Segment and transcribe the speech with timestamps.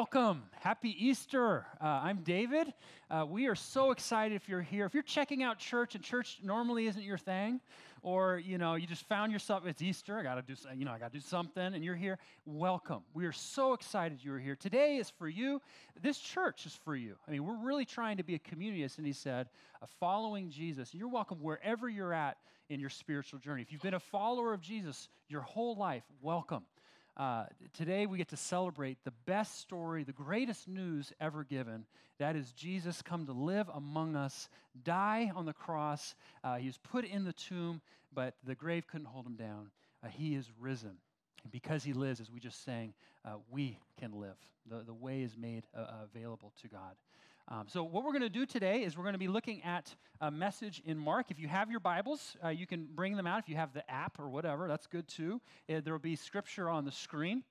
[0.00, 0.44] Welcome.
[0.52, 1.66] Happy Easter.
[1.78, 2.72] Uh, I'm David.
[3.10, 4.86] Uh, we are so excited if you're here.
[4.86, 7.60] If you're checking out church and church normally isn't your thing,
[8.00, 10.92] or you know you just found yourself it's Easter, I got to do you know
[10.92, 12.18] I got to do something, and you're here.
[12.46, 13.02] Welcome.
[13.12, 14.56] We are so excited you're here.
[14.56, 15.60] Today is for you.
[16.00, 17.16] This church is for you.
[17.28, 19.48] I mean, we're really trying to be a community, as Cindy said,
[19.98, 20.94] following Jesus.
[20.94, 22.38] You're welcome wherever you're at
[22.70, 23.60] in your spiritual journey.
[23.60, 26.62] If you've been a follower of Jesus your whole life, welcome.
[27.16, 31.84] Uh, today we get to celebrate the best story, the greatest news ever given.
[32.18, 34.48] That is Jesus come to live among us,
[34.84, 36.14] die on the cross.
[36.44, 37.80] Uh, he was put in the tomb,
[38.12, 39.70] but the grave couldn't hold him down.
[40.04, 40.96] Uh, he is risen.
[41.42, 44.36] And because he lives, as we just sang, uh, we can live.
[44.66, 46.94] The, the way is made uh, available to God.
[47.52, 49.92] Um, so, what we're going to do today is we're going to be looking at
[50.20, 51.32] a message in Mark.
[51.32, 53.40] If you have your Bibles, uh, you can bring them out.
[53.40, 55.40] If you have the app or whatever, that's good too.
[55.68, 57.42] Uh, there will be scripture on the screen.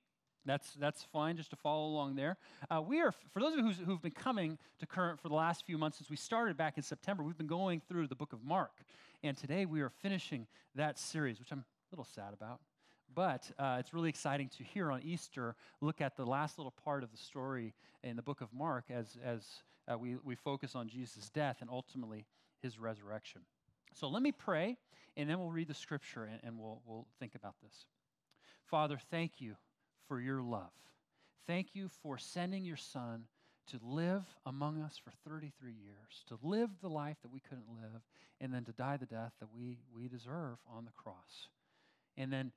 [0.46, 2.38] That's, that's fine just to follow along there.
[2.70, 5.66] Uh, we are, for those of you who've been coming to Current for the last
[5.66, 8.42] few months since we started back in September, we've been going through the book of
[8.42, 8.72] Mark.
[9.22, 12.60] And today we are finishing that series, which I'm a little sad about.
[13.14, 17.02] But uh, it's really exciting to hear on Easter look at the last little part
[17.02, 19.44] of the story in the book of Mark as, as
[19.88, 22.26] uh, we, we focus on Jesus' death and ultimately
[22.62, 23.42] his resurrection.
[23.94, 24.76] So let me pray,
[25.16, 27.86] and then we'll read the scripture and, and we'll, we'll think about this.
[28.64, 29.56] Father, thank you
[30.06, 30.70] for your love.
[31.46, 33.24] Thank you for sending your son
[33.68, 38.02] to live among us for 33 years, to live the life that we couldn't live,
[38.40, 41.48] and then to die the death that we, we deserve on the cross.
[42.16, 42.52] And then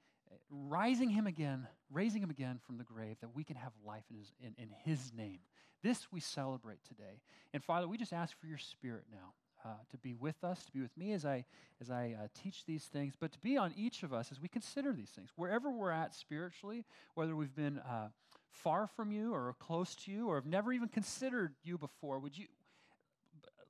[0.50, 4.18] rising him again, raising him again from the grave, that we can have life in
[4.18, 5.40] his, in, in his name.
[5.82, 7.22] This we celebrate today.
[7.54, 9.34] And Father, we just ask for your spirit now.
[9.66, 11.46] Uh, to be with us, to be with me as I
[11.80, 14.50] as I uh, teach these things, but to be on each of us as we
[14.50, 16.84] consider these things, wherever we're at spiritually,
[17.16, 18.10] whether we've been uh,
[18.50, 22.20] far from you or close to you, or have never even considered you before.
[22.20, 22.48] Would you,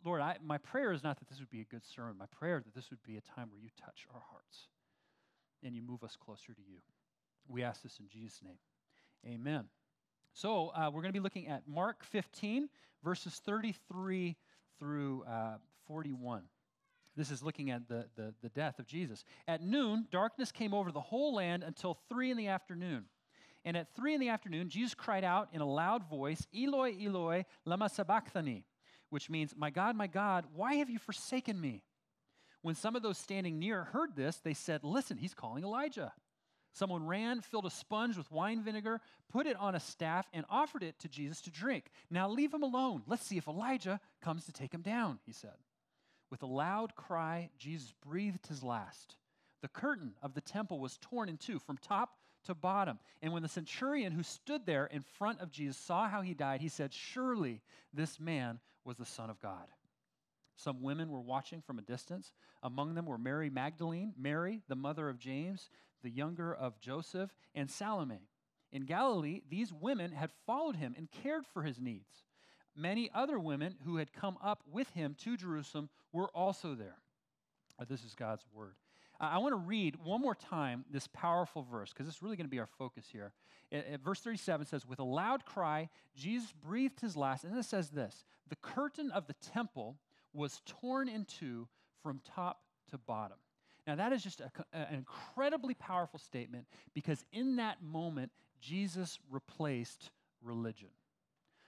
[0.04, 0.20] Lord?
[0.20, 2.16] I, my prayer is not that this would be a good sermon.
[2.18, 4.70] My prayer is that this would be a time where you touch our hearts
[5.64, 6.78] and you move us closer to you.
[7.48, 8.58] We ask this in Jesus' name.
[9.26, 9.66] Amen.
[10.34, 12.70] So uh, we're going to be looking at Mark 15,
[13.04, 14.36] verses 33
[14.80, 15.58] through uh,
[15.88, 16.44] 41.
[17.16, 19.24] This is looking at the, the, the death of Jesus.
[19.48, 23.06] At noon, darkness came over the whole land until 3 in the afternoon.
[23.66, 27.46] And at 3 in the afternoon, Jesus cried out in a loud voice, Eloi, Eloi,
[27.66, 28.66] lama sabachthani,
[29.10, 31.84] which means, My God, my God, why have you forsaken me?
[32.64, 36.14] When some of those standing near heard this, they said, Listen, he's calling Elijah.
[36.72, 39.00] Someone ran, filled a sponge with wine vinegar,
[39.32, 41.92] put it on a staff, and offered it to Jesus to drink.
[42.10, 43.04] Now leave him alone.
[43.06, 45.54] Let's see if Elijah comes to take him down, he said.
[46.32, 49.18] With a loud cry, Jesus breathed his last.
[49.62, 52.98] The curtain of the temple was torn in two from top to bottom.
[53.22, 56.62] And when the centurion who stood there in front of Jesus saw how he died,
[56.62, 57.62] he said, Surely
[57.94, 59.68] this man was the Son of God.
[60.56, 62.32] Some women were watching from a distance.
[62.62, 65.70] Among them were Mary Magdalene, Mary, the mother of James,
[66.04, 68.30] the younger of Joseph, and Salome.
[68.72, 72.24] In Galilee, these women had followed him and cared for his needs.
[72.76, 76.98] Many other women who had come up with him to Jerusalem were also there.
[77.88, 78.76] This is God's word.
[79.20, 82.52] I want to read one more time this powerful verse because it's really going to
[82.52, 83.34] be our focus here.
[84.04, 87.90] verse 37 says, With a loud cry, Jesus breathed his last, and then it says
[87.90, 89.98] this The curtain of the temple
[90.34, 91.68] was torn in two
[92.02, 92.62] from top
[92.92, 93.38] to bottom.
[93.86, 100.12] Now, that is just a, an incredibly powerful statement because in that moment, Jesus replaced
[100.42, 100.90] religion.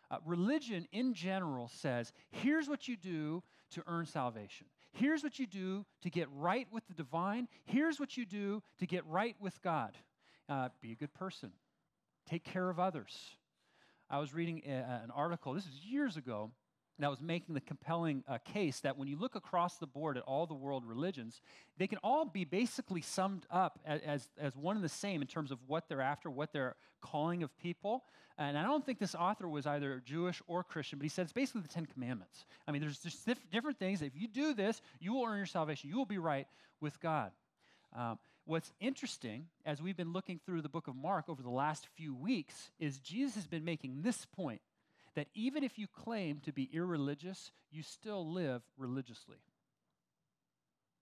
[0.10, 4.68] Uh, religion in general says here's what you do to earn salvation.
[4.94, 7.48] Here's what you do to get right with the divine.
[7.66, 9.98] Here's what you do to get right with God.
[10.48, 11.52] Uh, be a good person,
[12.30, 13.18] take care of others.
[14.10, 16.52] I was reading a, an article, this is years ago,
[17.00, 20.24] that was making the compelling uh, case that when you look across the board at
[20.24, 21.42] all the world religions,
[21.78, 25.28] they can all be basically summed up as, as, as, one and the same in
[25.28, 28.04] terms of what they're after, what they're calling of people.
[28.38, 31.34] And I don't think this author was either Jewish or Christian, but he said it's
[31.34, 32.46] basically the Ten Commandments.
[32.68, 34.02] I mean, there's just different things.
[34.02, 36.48] If you do this, you will earn your salvation, you will be right
[36.82, 37.32] with God.
[37.98, 41.88] Um, what's interesting, as we've been looking through the book of Mark over the last
[41.96, 44.62] few weeks, is Jesus has been making this point
[45.16, 49.38] that even if you claim to be irreligious, you still live religiously.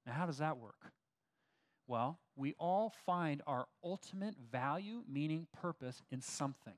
[0.06, 0.92] Now, how does that work?
[1.88, 6.74] Well, we all find our ultimate value, meaning, purpose in something.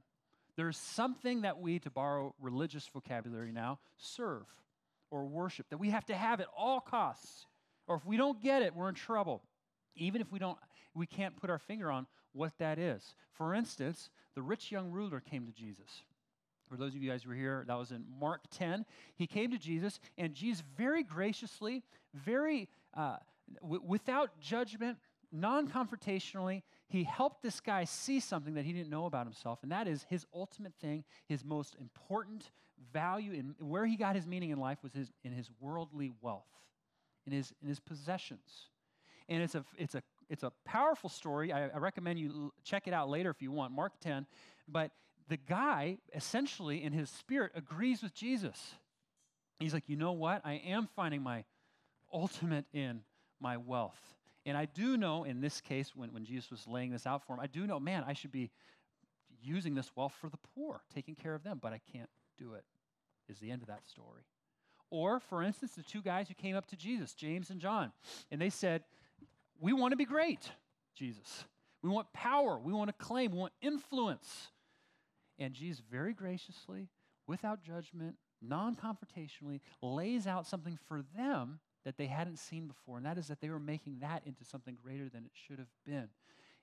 [0.55, 4.45] There's something that we, to borrow religious vocabulary now, serve
[5.11, 7.45] or worship, that we have to have at all costs.
[7.87, 9.43] Or if we don't get it, we're in trouble.
[9.95, 10.57] Even if we don't,
[10.93, 13.15] we can't put our finger on what that is.
[13.33, 16.03] For instance, the rich young ruler came to Jesus
[16.67, 18.85] For those of you guys who were here, that was in Mark 10.
[19.15, 21.83] He came to Jesus, and Jesus very graciously,
[22.13, 23.17] very uh,
[23.61, 24.97] w- without judgment,
[25.31, 29.71] non confrontationally, he helped this guy see something that he didn't know about himself, and
[29.71, 32.51] that is his ultimate thing, his most important
[32.93, 36.47] value, and where he got his meaning in life was his, in his worldly wealth,
[37.25, 38.69] in his, in his possessions.
[39.27, 41.51] And it's a, it's a, it's a powerful story.
[41.51, 44.25] I, I recommend you check it out later if you want, Mark 10.
[44.67, 44.91] But
[45.27, 48.75] the guy, essentially, in his spirit, agrees with Jesus.
[49.59, 50.41] He's like, you know what?
[50.45, 51.45] I am finding my
[52.13, 53.01] ultimate in
[53.39, 53.99] my wealth.
[54.45, 57.33] And I do know in this case, when, when Jesus was laying this out for
[57.33, 58.51] him, I do know, man, I should be
[59.41, 62.63] using this wealth for the poor, taking care of them, but I can't do it,
[63.27, 64.23] is the end of that story.
[64.91, 67.91] Or, for instance, the two guys who came up to Jesus, James and John,
[68.31, 68.83] and they said,
[69.59, 70.51] We want to be great,
[70.95, 71.45] Jesus.
[71.81, 72.57] We want power.
[72.57, 73.31] We want to claim.
[73.31, 74.51] We want influence.
[75.37, 76.89] And Jesus very graciously,
[77.27, 83.05] without judgment, non confrontationally, lays out something for them that they hadn't seen before, and
[83.05, 86.09] that is that they were making that into something greater than it should have been,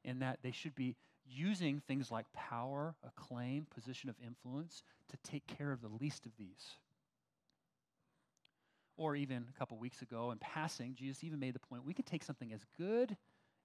[0.04, 5.46] and that they should be using things like power, acclaim, position of influence to take
[5.46, 6.76] care of the least of these.
[8.96, 12.06] Or even a couple weeks ago, in passing, Jesus even made the point we could
[12.06, 13.16] take something as good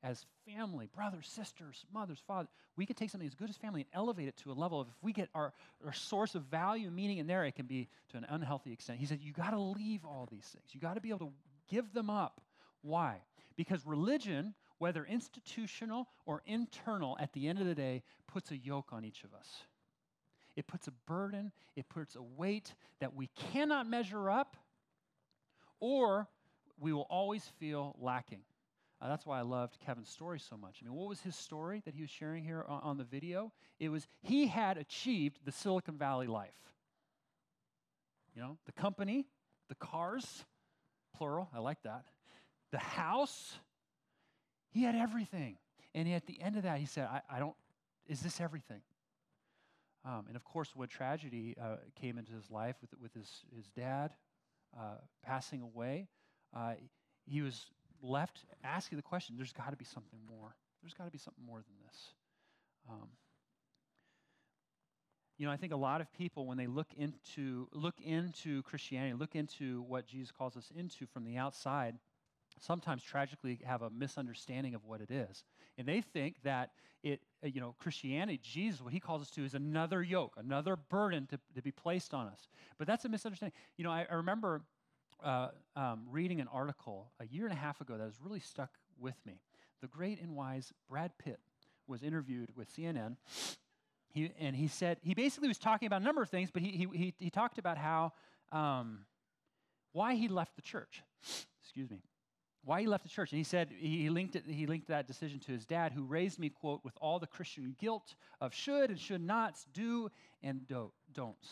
[0.08, 3.90] as family, brothers, sisters, mothers, fathers, we could take something as good as family and
[3.94, 5.54] elevate it to a level of if we get our,
[5.86, 9.00] our source of value, meaning in there, it can be to an unhealthy extent.
[9.00, 10.70] He said, You got to leave all these things.
[10.72, 11.32] You got to be able to
[11.70, 12.40] give them up.
[12.82, 13.18] Why?
[13.58, 18.90] Because religion, whether institutional or internal, at the end of the day, puts a yoke
[18.94, 19.48] on each of us.
[20.56, 24.56] It puts a burden, it puts a weight that we cannot measure up,
[25.82, 26.28] or
[26.80, 28.42] we will always feel lacking.
[29.00, 30.80] Uh, that's why I loved Kevin's story so much.
[30.82, 33.52] I mean, what was his story that he was sharing here on, on the video?
[33.80, 36.50] It was he had achieved the Silicon Valley life.
[38.36, 39.28] You know, the company,
[39.70, 40.46] the cars,
[41.16, 42.06] plural, I like that,
[42.72, 43.60] the house,
[44.70, 45.58] he had everything.
[45.94, 47.56] And at the end of that, he said, I, I don't,
[48.08, 48.82] is this everything?
[50.06, 53.70] Um, and of course, when tragedy uh, came into his life with, with his, his
[53.72, 54.12] dad
[54.78, 56.08] uh, passing away,
[56.56, 56.74] uh,
[57.26, 57.66] he was
[58.02, 60.56] left asking the question there's got to be something more.
[60.82, 62.14] There's got to be something more than this.
[62.90, 63.10] Um,
[65.38, 69.14] you know, I think a lot of people, when they look into, look into Christianity,
[69.14, 71.96] look into what Jesus calls us into from the outside,
[72.60, 75.44] sometimes tragically have a misunderstanding of what it is.
[75.78, 76.72] And they think that
[77.04, 80.76] it, uh, you know, Christianity, Jesus, what he calls us to is another yoke, another
[80.76, 82.48] burden to, to be placed on us.
[82.80, 83.58] But that's a misunderstanding.
[83.78, 84.64] You know, I, I remember
[85.24, 88.72] uh, um, reading an article a year and a half ago that has really stuck
[89.00, 89.40] with me.
[89.82, 91.40] The great and wise Brad Pitt
[91.88, 93.16] was interviewed with CNN.
[94.10, 96.72] He, and he said, he basically was talking about a number of things, but he,
[96.72, 98.14] he, he, he talked about how,
[98.52, 99.00] um,
[99.92, 101.04] why he left the church.
[101.62, 102.02] Excuse me.
[102.64, 103.32] Why he left the church.
[103.32, 106.40] And he said, he linked, it, he linked that decision to his dad, who raised
[106.40, 110.10] me, quote, with all the Christian guilt of should and should nots, do
[110.42, 111.48] and do, don'ts.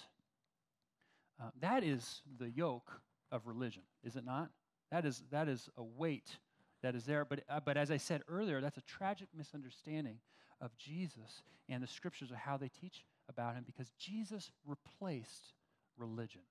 [1.40, 4.50] Uh, that is the yoke of religion, is it not?
[4.92, 6.38] That is, that is a weight
[6.81, 7.25] that is there.
[7.25, 10.19] But, uh, but as I said earlier, that's a tragic misunderstanding
[10.62, 15.54] of Jesus and the scriptures of how they teach about him because Jesus replaced
[15.98, 16.42] religion.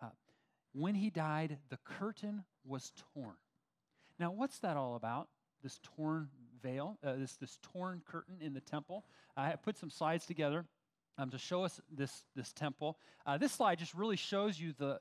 [0.00, 0.08] Uh,
[0.72, 3.34] when he died, the curtain was torn.
[4.18, 5.28] Now, what's that all about?
[5.62, 6.28] This torn
[6.62, 9.04] veil, uh, this, this torn curtain in the temple.
[9.36, 10.64] I put some slides together
[11.18, 12.98] um, to show us this, this temple.
[13.24, 15.00] Uh, this slide just really shows you the,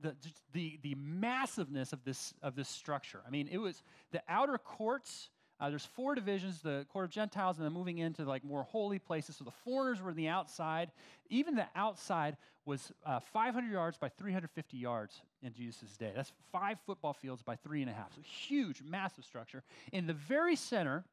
[0.00, 0.14] the,
[0.52, 3.20] the, the massiveness of this, of this structure.
[3.26, 5.30] I mean, it was the outer courts.
[5.58, 8.98] Uh, there's four divisions the court of Gentiles, and then moving into like more holy
[8.98, 9.36] places.
[9.36, 10.90] So the foreigners were in the outside.
[11.30, 12.36] Even the outside
[12.66, 16.12] was uh, 500 yards by 350 yards in Jesus' day.
[16.14, 18.12] That's five football fields by three and a half.
[18.14, 19.62] So huge, massive structure.
[19.92, 21.04] In the very center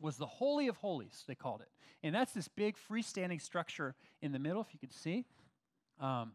[0.00, 1.68] was the Holy of Holies, they called it.
[2.02, 5.26] And that's this big freestanding structure in the middle, if you could see.
[6.00, 6.32] Um,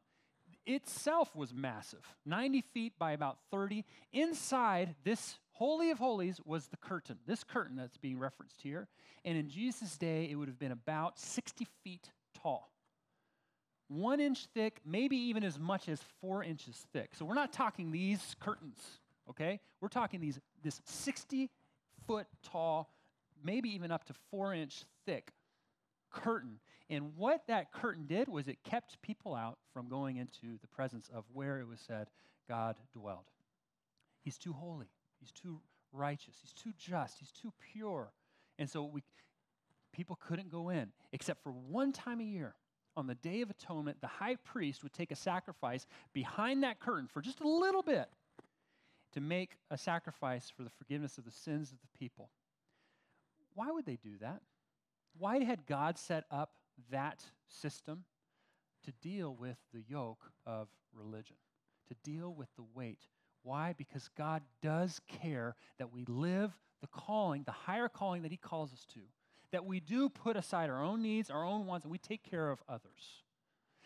[0.65, 3.85] itself was massive 90 feet by about 30.
[4.13, 8.87] Inside this Holy of Holies was the curtain, this curtain that's being referenced here.
[9.23, 12.69] And in Jesus' day, it would have been about 60 feet tall.
[13.87, 17.11] One inch thick, maybe even as much as four inches thick.
[17.15, 18.79] So we're not talking these curtains,
[19.29, 19.61] okay?
[19.79, 21.49] We're talking these, this 60
[22.05, 22.91] foot tall,
[23.43, 25.31] maybe even up to four inch thick
[26.15, 26.59] curtain.
[26.89, 31.09] And what that curtain did was it kept people out from going into the presence
[31.13, 32.07] of where it was said
[32.47, 33.25] God dwelled.
[34.21, 34.87] He's too holy.
[35.19, 35.59] He's too
[35.91, 36.35] righteous.
[36.41, 37.19] He's too just.
[37.19, 38.11] He's too pure.
[38.57, 39.03] And so we,
[39.93, 42.55] people couldn't go in except for one time a year
[42.97, 47.07] on the Day of Atonement, the high priest would take a sacrifice behind that curtain
[47.07, 48.07] for just a little bit
[49.13, 52.29] to make a sacrifice for the forgiveness of the sins of the people.
[53.53, 54.41] Why would they do that?
[55.17, 56.55] Why had God set up
[56.91, 58.05] that system?
[58.83, 61.37] To deal with the yoke of religion,
[61.87, 62.99] to deal with the weight.
[63.41, 63.73] Why?
[63.75, 68.71] Because God does care that we live the calling, the higher calling that He calls
[68.73, 68.99] us to,
[69.51, 72.51] that we do put aside our own needs, our own wants, and we take care
[72.51, 73.23] of others,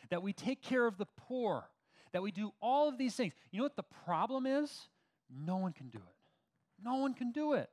[0.09, 1.69] that we take care of the poor,
[2.12, 3.33] that we do all of these things.
[3.51, 4.89] You know what the problem is?
[5.29, 6.83] No one can do it.
[6.83, 7.69] No one can do it.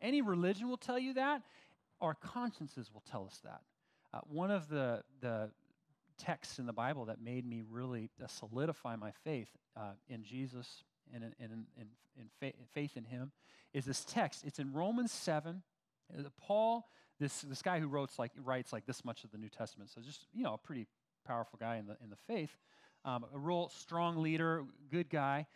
[0.00, 1.42] Any religion will tell you that.
[2.00, 3.62] Our consciences will tell us that.
[4.12, 5.50] Uh, one of the, the
[6.18, 10.84] texts in the Bible that made me really uh, solidify my faith uh, in Jesus
[11.12, 11.86] and in, in, in,
[12.18, 13.32] in fa- faith in Him
[13.72, 14.44] is this text.
[14.44, 15.62] It's in Romans 7.
[16.16, 19.48] Uh, Paul, this, this guy who writes like, writes like this much of the New
[19.48, 20.86] Testament, so just, you know, a pretty
[21.26, 22.56] powerful guy in the, in the faith,
[23.04, 25.46] um, a real strong leader, good guy.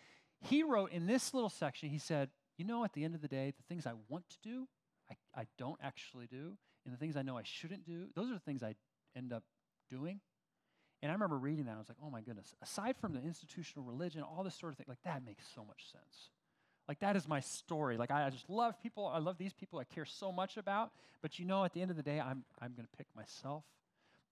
[0.41, 3.29] He wrote in this little section, he said, You know, at the end of the
[3.29, 4.69] day, the things I want to do,
[5.11, 6.57] I, I don't actually do.
[6.85, 8.75] And the things I know I shouldn't do, those are the things I
[9.17, 9.43] end up
[9.91, 10.21] doing.
[11.03, 11.75] And I remember reading that.
[11.75, 12.55] I was like, oh my goodness.
[12.63, 15.91] Aside from the institutional religion, all this sort of thing, like that makes so much
[15.93, 16.31] sense.
[16.89, 17.97] Like that is my story.
[17.97, 19.07] Like I, I just love people.
[19.07, 20.91] I love these people I care so much about.
[21.23, 23.65] But you know, at the end of the day, I'm, I'm going to pick myself.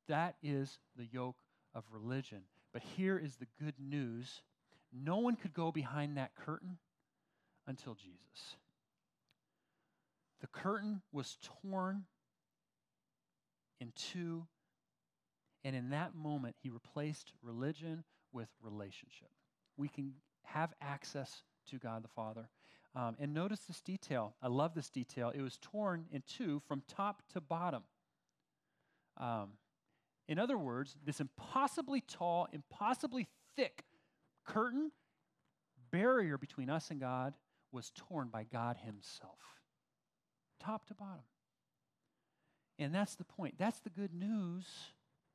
[0.09, 1.37] That is the yoke
[1.75, 2.43] of religion.
[2.73, 4.43] But here is the good news
[4.93, 6.79] no one could go behind that curtain
[7.67, 8.57] until Jesus.
[10.63, 12.05] Curtain was torn
[13.81, 14.47] in two
[15.67, 19.31] and in that moment, he replaced religion with relationship.
[19.77, 20.13] We can
[20.45, 22.51] have access to God the Father.
[22.95, 24.37] Um, and notice this detail.
[24.41, 25.33] I love this detail.
[25.35, 27.83] It was torn in two from top to bottom.
[29.17, 29.55] Um,
[30.29, 33.83] in other words, this impossibly tall, impossibly thick
[34.45, 34.93] curtain,
[35.91, 37.35] barrier between us and God,
[37.73, 39.41] was torn by God Himself,
[40.63, 41.25] top to bottom.
[42.79, 43.55] And that's the point.
[43.59, 44.67] That's the good news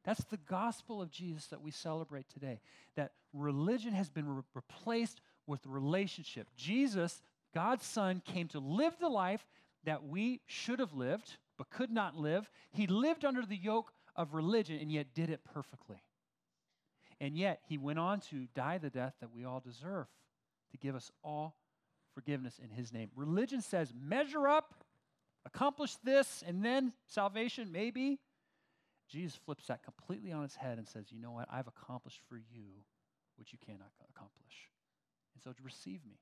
[0.04, 2.60] that's the gospel of Jesus that we celebrate today.
[2.96, 6.48] That religion has been re- replaced with relationship.
[6.56, 7.22] Jesus,
[7.54, 9.46] God's Son, came to live the life
[9.84, 12.50] that we should have lived but could not live.
[12.72, 16.02] He lived under the yoke of religion and yet did it perfectly.
[17.20, 20.08] And yet he went on to die the death that we all deserve
[20.72, 21.56] to give us all
[22.16, 23.10] forgiveness in his name.
[23.16, 24.74] Religion says, measure up,
[25.46, 28.20] accomplish this, and then salvation, maybe.
[29.10, 31.48] Jesus flips that completely on its head and says, You know what?
[31.52, 32.64] I've accomplished for you
[33.36, 34.70] what you cannot accomplish.
[35.36, 36.20] And so to receive me.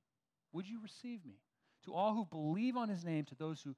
[0.52, 1.38] Would you receive me?
[1.84, 3.74] To all who believe on his name, to those who,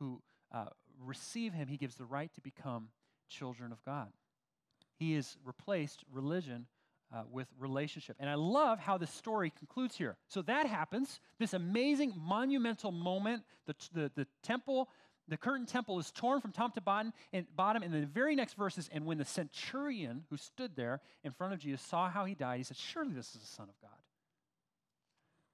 [0.00, 0.20] who
[0.52, 0.66] uh,
[1.04, 2.88] receive him, he gives the right to become
[3.28, 4.08] children of God.
[4.98, 6.66] He has replaced religion
[7.14, 8.16] uh, with relationship.
[8.18, 10.16] And I love how the story concludes here.
[10.28, 14.88] So that happens, this amazing monumental moment, the, the, the temple
[15.28, 18.54] the curtain temple is torn from top to bottom, and bottom in the very next
[18.54, 18.88] verses.
[18.92, 22.58] And when the centurion who stood there in front of Jesus saw how he died,
[22.58, 23.98] he said, Surely this is the Son of God.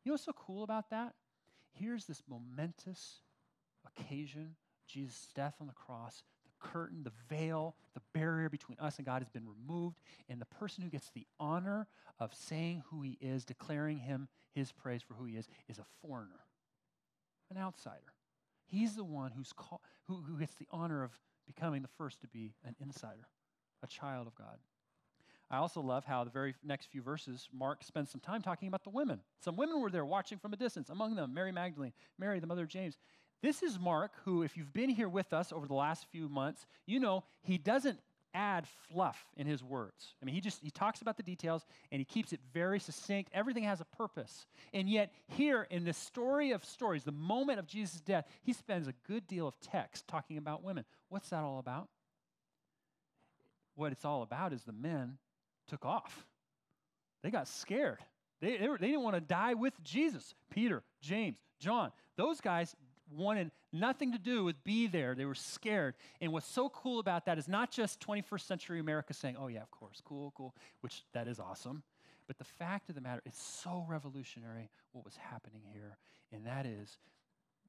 [0.05, 1.15] You know what's so cool about that?
[1.73, 3.21] Here's this momentous
[3.87, 4.57] occasion
[4.87, 6.23] Jesus' death on the cross.
[6.63, 9.99] Curtain, the veil, the barrier between us and God has been removed.
[10.29, 11.89] And the person who gets the honor
[12.19, 15.85] of saying who he is, declaring him his praise for who he is, is a
[16.01, 16.41] foreigner,
[17.51, 18.15] an outsider.
[18.65, 21.13] He's the one who's call, who, who gets the honor of
[21.47, 23.29] becoming the first to be an insider,
[23.83, 24.59] a child of God.
[25.51, 28.85] I also love how the very next few verses, Mark spends some time talking about
[28.85, 29.21] the women.
[29.39, 32.63] Some women were there watching from a distance, among them Mary Magdalene, Mary, the mother
[32.63, 32.97] of James.
[33.43, 36.65] This is Mark, who, if you've been here with us over the last few months,
[36.87, 37.99] you know he doesn't
[38.35, 40.15] add fluff in his words.
[40.23, 43.31] I mean, he just he talks about the details and he keeps it very succinct.
[43.35, 44.47] Everything has a purpose.
[44.73, 48.89] And yet here in the story of stories, the moment of Jesus' death, he spends
[48.89, 50.85] a good deal of text talking about women.
[51.09, 51.89] What's that all about?
[53.75, 55.19] What it's all about is the men
[55.67, 56.25] took off.
[57.23, 57.99] They got scared.
[58.41, 60.35] They, they, were, they didn't want to die with Jesus.
[60.51, 62.75] Peter, James, John, those guys
[63.17, 65.15] wanted nothing to do with be there.
[65.15, 65.95] They were scared.
[66.21, 69.63] And what's so cool about that is not just 21st century America saying, oh, yeah,
[69.63, 71.83] of course, cool, cool, which that is awesome.
[72.27, 75.97] But the fact of the matter, it's so revolutionary what was happening here.
[76.33, 76.99] And that is,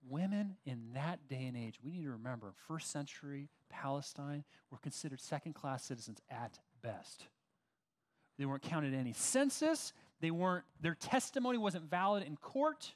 [0.10, 5.20] women in that day and age, we need to remember, first century Palestine were considered
[5.20, 7.28] second class citizens at best.
[8.38, 9.94] They weren't counted in any census.
[10.20, 12.94] They weren't, their testimony wasn't valid in court.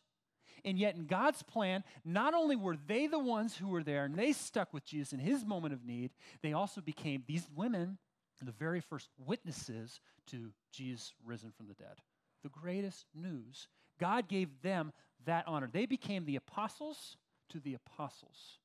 [0.65, 4.15] And yet, in God's plan, not only were they the ones who were there and
[4.15, 6.11] they stuck with Jesus in his moment of need,
[6.41, 7.97] they also became, these women
[8.45, 12.01] the very first witnesses to Jesus risen from the dead.
[12.43, 13.67] The greatest news.
[13.99, 14.93] God gave them
[15.25, 15.69] that honor.
[15.71, 17.17] They became the apostles
[17.49, 18.59] to the apostles.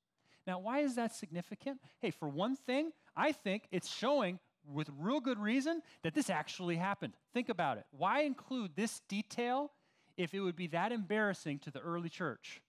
[0.46, 1.80] Now, why is that significant?
[2.00, 6.76] Hey, for one thing, I think it's showing with real good reason that this actually
[6.76, 7.14] happened.
[7.32, 7.84] Think about it.
[7.90, 9.70] Why include this detail
[10.16, 12.60] if it would be that embarrassing to the early church?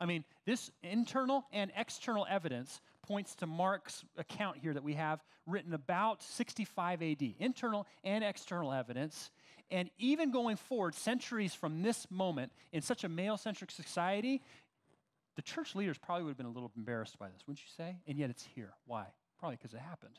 [0.00, 5.22] I mean, this internal and external evidence points to Mark's account here that we have
[5.46, 9.30] written about 65 AD, internal and external evidence.
[9.70, 14.42] And even going forward, centuries from this moment, in such a male centric society,
[15.36, 17.96] the church leaders probably would have been a little embarrassed by this, wouldn't you say?
[18.06, 18.72] And yet it's here.
[18.86, 19.06] Why?
[19.38, 20.18] Probably because it happened.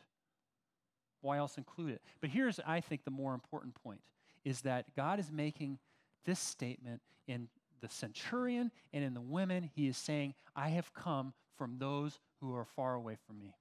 [1.21, 2.01] Why else include it?
[2.19, 4.01] But here's, I think, the more important point
[4.43, 5.77] is that God is making
[6.25, 7.47] this statement in
[7.81, 9.69] the centurion and in the women.
[9.75, 13.55] He is saying, I have come from those who are far away from me.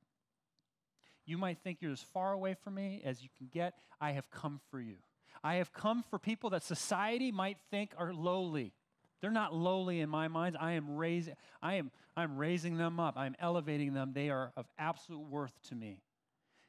[1.25, 3.75] You might think you're as far away from me as you can get.
[4.01, 4.97] I have come for you.
[5.45, 8.73] I have come for people that society might think are lowly.
[9.21, 10.57] They're not lowly in my mind.
[10.59, 13.17] I am raising, I am, I'm raising them up.
[13.17, 14.13] I'm elevating them.
[14.13, 16.01] They are of absolute worth to me.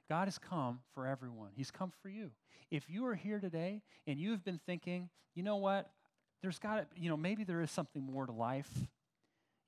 [0.10, 1.50] God has come for everyone.
[1.56, 2.32] He's come for you.
[2.72, 5.90] If you are here today and you've been thinking, you know what,
[6.42, 8.72] there's got you know, maybe there is something more to life.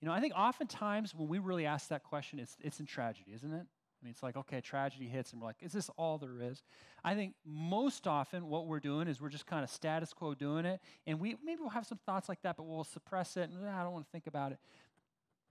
[0.02, 3.32] You know, I think oftentimes when we really ask that question, it's, it's in tragedy,
[3.34, 3.66] isn't it?
[3.66, 6.62] I mean, it's like, okay, tragedy hits, and we're like, is this all there is?
[7.04, 10.66] I think most often what we're doing is we're just kind of status quo doing
[10.66, 13.58] it, and we maybe we'll have some thoughts like that, but we'll suppress it, and
[13.66, 14.60] ah, I don't want to think about it.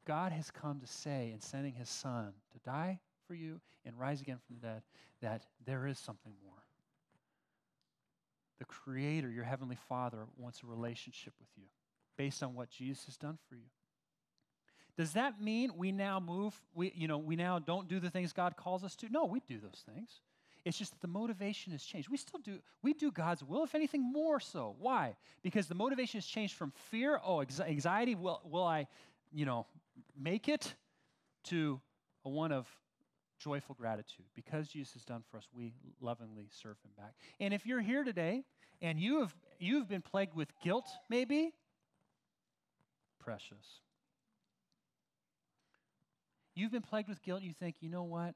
[0.07, 3.01] God has come to say in sending his son to die
[3.35, 4.83] for you and rise again from the dead
[5.21, 6.55] that there is something more.
[8.61, 11.65] The Creator, your Heavenly Father, wants a relationship with you
[12.17, 13.71] based on what Jesus has done for you.
[14.97, 18.33] Does that mean we now move, we, you know, we now don't do the things
[18.33, 19.09] God calls us to?
[19.09, 20.21] No, we do those things.
[20.65, 22.09] It's just that the motivation has changed.
[22.09, 24.77] We still do, we do God's will, if anything more so.
[24.79, 25.17] Why?
[25.43, 28.87] Because the motivation has changed from fear, oh, anxiety, will, will I,
[29.33, 29.67] you know,
[30.17, 30.75] make it,
[31.45, 31.81] to
[32.25, 32.67] a one of
[33.45, 34.25] joyful gratitude.
[34.35, 37.13] Because Jesus has done for us, we lovingly serve him back.
[37.39, 38.43] And if you're here today
[38.81, 41.53] and you have you've been plagued with guilt, maybe,
[43.21, 43.81] precious.
[46.55, 48.35] You've been plagued with guilt, you think, you know what?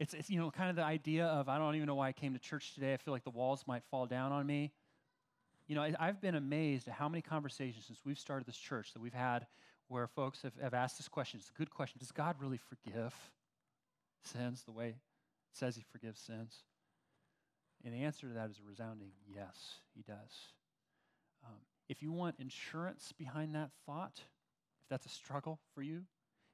[0.00, 2.12] It's, it's, you know, kind of the idea of, I don't even know why I
[2.12, 2.94] came to church today.
[2.94, 4.72] I feel like the walls might fall down on me.
[5.66, 9.02] You know, I've been amazed at how many conversations since we've started this church that
[9.02, 9.46] we've had
[9.88, 11.40] where folks have, have asked this question.
[11.40, 11.98] It's a good question.
[11.98, 13.14] Does God really forgive
[14.22, 14.96] sins the way it
[15.52, 16.62] says he forgives sins?
[17.84, 20.52] And the answer to that is a resounding yes, he does.
[21.46, 24.20] Um, if you want insurance behind that thought,
[24.82, 26.02] if that's a struggle for you,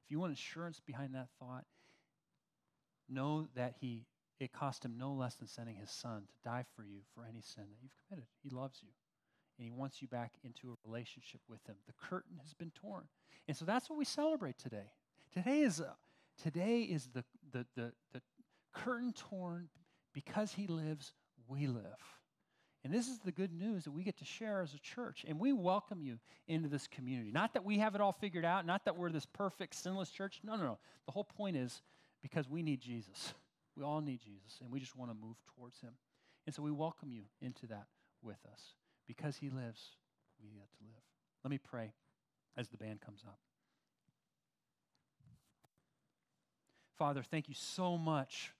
[0.05, 1.65] if you want insurance behind that thought,
[3.09, 4.05] know that he
[4.39, 7.41] it cost him no less than sending his son to die for you for any
[7.41, 8.27] sin that you've committed.
[8.43, 8.89] He loves you.
[9.57, 11.75] And he wants you back into a relationship with him.
[11.87, 13.05] The curtain has been torn.
[13.47, 14.91] And so that's what we celebrate today.
[15.31, 15.93] Today is, uh,
[16.41, 18.21] today is the, the, the, the
[18.73, 19.69] curtain torn
[20.13, 21.13] because he lives,
[21.47, 21.83] we live.
[22.83, 25.25] And this is the good news that we get to share as a church.
[25.27, 27.31] And we welcome you into this community.
[27.31, 30.39] Not that we have it all figured out, not that we're this perfect, sinless church.
[30.43, 30.77] No, no, no.
[31.07, 31.81] The whole point is
[32.21, 33.33] because we need Jesus.
[33.75, 35.93] We all need Jesus, and we just want to move towards him.
[36.45, 37.87] And so we welcome you into that
[38.21, 38.61] with us.
[39.07, 39.97] Because he lives,
[40.41, 41.01] we get to live.
[41.43, 41.93] Let me pray
[42.55, 43.39] as the band comes up.
[46.97, 48.53] Father, thank you so much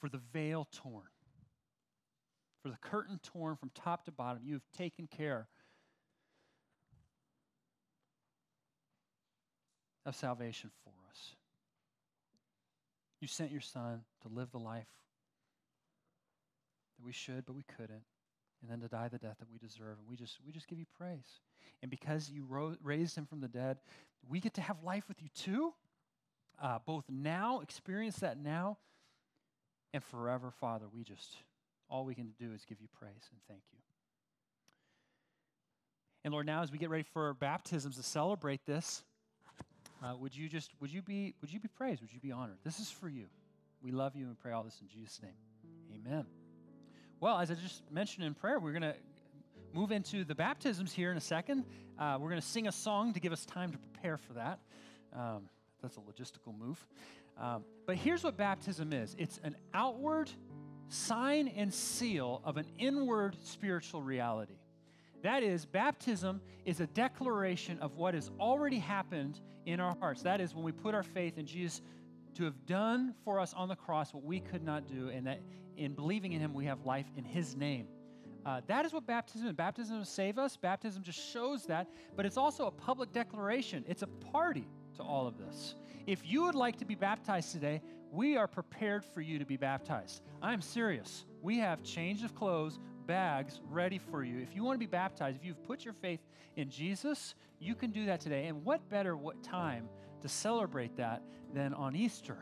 [0.00, 1.04] for the veil torn
[2.66, 4.42] for the curtain torn from top to bottom.
[4.44, 5.46] You have taken care
[10.04, 11.36] of salvation for us.
[13.20, 14.88] You sent your son to live the life
[16.98, 18.02] that we should, but we couldn't,
[18.60, 19.98] and then to die the death that we deserve.
[20.00, 21.40] And we just, we just give you praise.
[21.82, 23.78] And because you ro- raised him from the dead,
[24.28, 25.72] we get to have life with you too,
[26.60, 28.78] uh, both now, experience that now,
[29.92, 30.86] and forever, Father.
[30.92, 31.36] We just
[31.88, 33.78] all we can do is give you praise and thank you.
[36.24, 39.04] And Lord, now as we get ready for baptisms to celebrate this,
[40.02, 42.00] uh, would you just would you be would you be praised?
[42.00, 42.58] Would you be honored?
[42.64, 43.26] This is for you.
[43.80, 45.32] We love you and pray all this in Jesus' name.
[45.94, 46.26] Amen.
[47.20, 48.94] Well, as I just mentioned in prayer, we're going to
[49.72, 51.64] move into the baptisms here in a second.
[51.98, 54.58] Uh, we're going to sing a song to give us time to prepare for that.
[55.14, 55.48] Um,
[55.82, 56.84] that's a logistical move.
[57.38, 60.30] Um, but here's what baptism is it's an outward
[60.88, 64.58] sign and seal of an inward spiritual reality.
[65.22, 70.22] That is, baptism is a declaration of what has already happened in our hearts.
[70.22, 71.82] That is, when we put our faith in Jesus
[72.34, 75.40] to have done for us on the cross what we could not do, and that
[75.76, 77.88] in believing in him, we have life in his name.
[78.44, 79.52] Uh, that is what baptism is.
[79.54, 80.56] Baptism will save us.
[80.56, 83.84] Baptism just shows that, but it's also a public declaration.
[83.88, 85.74] It's a party to all of this.
[86.06, 87.82] If you would like to be baptized today,
[88.12, 90.22] we are prepared for you to be baptized.
[90.40, 91.24] I'm serious.
[91.42, 94.40] We have change of clothes, bags ready for you.
[94.40, 96.20] If you want to be baptized, if you've put your faith
[96.56, 98.46] in Jesus, you can do that today.
[98.46, 99.88] And what better what time
[100.22, 101.22] to celebrate that
[101.54, 102.38] than on Easter?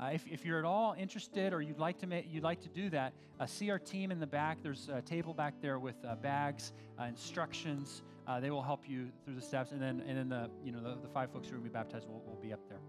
[0.00, 2.68] Uh, if, if, you're at all interested or you'd like to make, you'd like to
[2.68, 4.58] do that, uh, see our team in the back.
[4.60, 8.02] There's a table back there with uh, bags, uh, instructions.
[8.26, 10.82] Uh, they will help you through the steps, and then and then the you know
[10.82, 12.80] the, the five folks who will be baptized will, will be up there.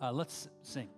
[0.00, 0.88] Uh, let's sing.